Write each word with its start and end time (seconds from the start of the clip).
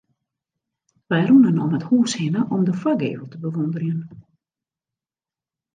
Wy 1.07 1.21
rûnen 1.27 1.61
om 1.63 1.71
it 1.77 1.87
hûs 1.89 2.11
hinne 2.19 2.41
om 2.53 2.61
de 2.67 2.73
foargevel 2.81 3.27
te 3.29 3.37
bewûnderjen. 3.41 4.01